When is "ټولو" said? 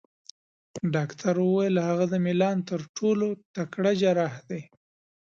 2.97-3.27